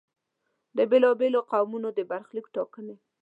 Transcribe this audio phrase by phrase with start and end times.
[0.77, 2.95] د بېلا بېلو قومونو د برخلیک ټاکنې.